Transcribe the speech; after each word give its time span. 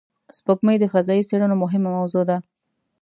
سپوږمۍ 0.37 0.77
د 0.79 0.85
فضایي 0.93 1.23
څېړنو 1.29 1.55
مهمه 1.63 1.89
موضوع 1.97 2.23
ده 2.29 2.37